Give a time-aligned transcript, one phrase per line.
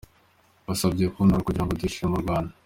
[0.63, 2.51] Mbasabye kuntora kugira ngo duheshe ishema u Rwanda.